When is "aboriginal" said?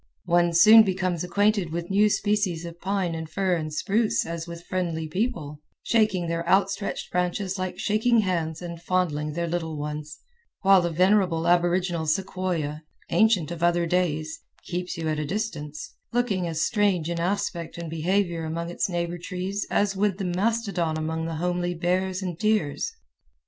11.47-12.07